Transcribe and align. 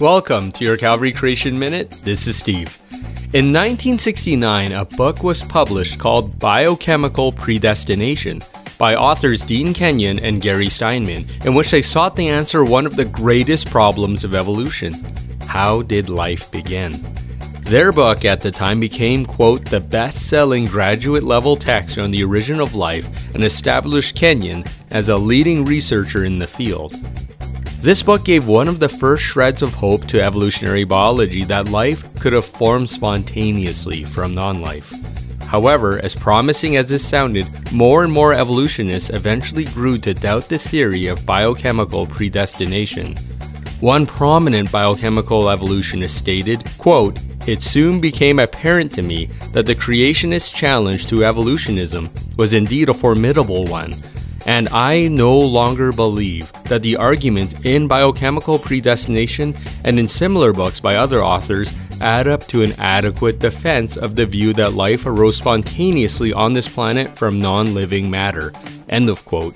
Welcome 0.00 0.50
to 0.52 0.64
your 0.64 0.78
Calvary 0.78 1.12
Creation 1.12 1.58
Minute. 1.58 1.90
This 1.90 2.26
is 2.26 2.34
Steve. 2.34 2.80
In 3.34 3.52
1969, 3.52 4.72
a 4.72 4.86
book 4.86 5.22
was 5.22 5.42
published 5.42 5.98
called 5.98 6.38
Biochemical 6.38 7.32
Predestination 7.32 8.40
by 8.78 8.94
authors 8.94 9.42
Dean 9.42 9.74
Kenyon 9.74 10.18
and 10.20 10.40
Gary 10.40 10.70
Steinman, 10.70 11.26
in 11.44 11.52
which 11.52 11.70
they 11.70 11.82
sought 11.82 12.16
to 12.16 12.22
answer 12.22 12.64
one 12.64 12.86
of 12.86 12.96
the 12.96 13.04
greatest 13.04 13.68
problems 13.68 14.24
of 14.24 14.34
evolution 14.34 14.94
How 15.46 15.82
did 15.82 16.08
life 16.08 16.50
begin? 16.50 16.98
Their 17.64 17.92
book 17.92 18.24
at 18.24 18.40
the 18.40 18.50
time 18.50 18.80
became, 18.80 19.26
quote, 19.26 19.66
the 19.66 19.80
best 19.80 20.28
selling 20.28 20.64
graduate 20.64 21.24
level 21.24 21.56
text 21.56 21.98
on 21.98 22.10
the 22.10 22.24
origin 22.24 22.58
of 22.58 22.74
life 22.74 23.06
and 23.34 23.44
established 23.44 24.16
Kenyon 24.16 24.64
as 24.90 25.10
a 25.10 25.18
leading 25.18 25.66
researcher 25.66 26.24
in 26.24 26.38
the 26.38 26.46
field. 26.46 26.94
This 27.82 28.02
book 28.02 28.26
gave 28.26 28.46
one 28.46 28.68
of 28.68 28.78
the 28.78 28.90
first 28.90 29.22
shreds 29.22 29.62
of 29.62 29.72
hope 29.72 30.04
to 30.08 30.22
evolutionary 30.22 30.84
biology 30.84 31.44
that 31.44 31.70
life 31.70 32.14
could 32.20 32.34
have 32.34 32.44
formed 32.44 32.90
spontaneously 32.90 34.04
from 34.04 34.34
non 34.34 34.60
life. 34.60 34.92
However, 35.46 35.98
as 36.04 36.14
promising 36.14 36.76
as 36.76 36.90
this 36.90 37.08
sounded, 37.08 37.48
more 37.72 38.04
and 38.04 38.12
more 38.12 38.34
evolutionists 38.34 39.08
eventually 39.08 39.64
grew 39.64 39.96
to 39.96 40.12
doubt 40.12 40.50
the 40.50 40.58
theory 40.58 41.06
of 41.06 41.24
biochemical 41.24 42.04
predestination. 42.04 43.16
One 43.80 44.04
prominent 44.04 44.70
biochemical 44.70 45.48
evolutionist 45.48 46.18
stated, 46.18 46.62
quote, 46.76 47.18
It 47.48 47.62
soon 47.62 47.98
became 47.98 48.40
apparent 48.40 48.92
to 48.96 49.02
me 49.02 49.30
that 49.52 49.64
the 49.64 49.74
creationist 49.74 50.54
challenge 50.54 51.06
to 51.06 51.24
evolutionism 51.24 52.10
was 52.36 52.52
indeed 52.52 52.90
a 52.90 52.94
formidable 52.94 53.64
one 53.64 53.94
and 54.50 54.68
I 54.70 55.06
no 55.06 55.38
longer 55.38 55.92
believe 55.92 56.52
that 56.64 56.82
the 56.82 56.96
arguments 56.96 57.54
in 57.62 57.86
biochemical 57.86 58.58
predestination 58.58 59.54
and 59.84 59.96
in 59.96 60.08
similar 60.08 60.52
books 60.52 60.80
by 60.80 60.96
other 60.96 61.22
authors 61.22 61.72
add 62.00 62.26
up 62.26 62.48
to 62.48 62.64
an 62.64 62.72
adequate 62.80 63.38
defense 63.38 63.96
of 63.96 64.16
the 64.16 64.26
view 64.26 64.52
that 64.54 64.72
life 64.72 65.06
arose 65.06 65.36
spontaneously 65.36 66.32
on 66.32 66.52
this 66.52 66.68
planet 66.68 67.16
from 67.16 67.40
non 67.40 67.74
living 67.74 68.10
matter. 68.10 68.52
End 68.88 69.08
of 69.08 69.24
quote. 69.24 69.54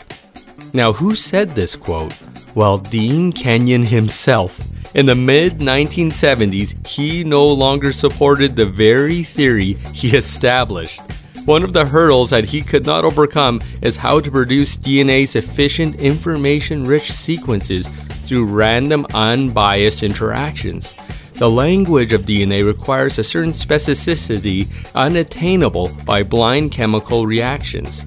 Now, 0.72 0.92
who 0.92 1.16
said 1.16 1.56
this 1.56 1.74
quote? 1.74 2.14
Well, 2.54 2.78
Dean 2.78 3.32
Kenyon 3.32 3.86
himself. 3.86 4.60
In 4.94 5.06
the 5.06 5.16
mid 5.16 5.54
1970s, 5.54 6.86
he 6.86 7.24
no 7.24 7.44
longer 7.48 7.90
supported 7.90 8.54
the 8.54 8.66
very 8.66 9.24
theory 9.24 9.72
he 9.92 10.16
established. 10.16 11.00
One 11.44 11.62
of 11.62 11.74
the 11.74 11.84
hurdles 11.84 12.30
that 12.30 12.44
he 12.44 12.62
could 12.62 12.86
not 12.86 13.04
overcome 13.04 13.60
is 13.82 13.98
how 13.98 14.18
to 14.18 14.30
produce 14.30 14.78
DNA's 14.78 15.36
efficient 15.36 15.96
information 15.96 16.86
rich 16.86 17.12
sequences 17.12 17.86
through 17.86 18.46
random 18.46 19.06
unbiased 19.12 20.02
interactions. 20.02 20.94
The 21.32 21.50
language 21.50 22.14
of 22.14 22.22
DNA 22.22 22.64
requires 22.64 23.18
a 23.18 23.24
certain 23.24 23.52
specificity 23.52 24.68
unattainable 24.94 25.90
by 26.06 26.22
blind 26.22 26.72
chemical 26.72 27.26
reactions. 27.26 28.06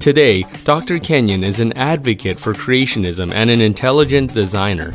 Today, 0.00 0.44
Dr. 0.64 0.98
Kenyon 0.98 1.44
is 1.44 1.60
an 1.60 1.74
advocate 1.74 2.38
for 2.38 2.54
creationism 2.54 3.34
and 3.34 3.50
an 3.50 3.60
intelligent 3.60 4.32
designer. 4.32 4.94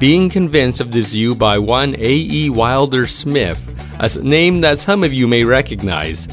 Being 0.00 0.28
convinced 0.28 0.80
of 0.80 0.90
this 0.90 1.12
view 1.12 1.36
by 1.36 1.60
one 1.60 1.94
A.E. 1.98 2.50
Wilder 2.50 3.06
Smith, 3.06 3.62
a 4.00 4.08
name 4.24 4.60
that 4.62 4.78
some 4.78 5.04
of 5.04 5.12
you 5.12 5.28
may 5.28 5.44
recognize, 5.44 6.26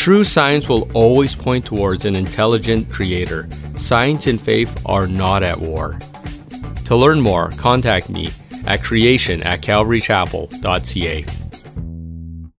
True 0.00 0.24
science 0.24 0.66
will 0.66 0.90
always 0.94 1.36
point 1.36 1.66
towards 1.66 2.06
an 2.06 2.16
intelligent 2.16 2.88
creator. 2.90 3.46
Science 3.76 4.26
and 4.28 4.40
faith 4.40 4.80
are 4.86 5.06
not 5.06 5.42
at 5.42 5.60
war. 5.60 5.98
To 6.86 6.96
learn 6.96 7.20
more, 7.20 7.50
contact 7.58 8.08
me 8.08 8.30
at 8.66 8.82
creation 8.82 9.42
at 9.42 9.60
calvarychapel.ca. 9.60 11.39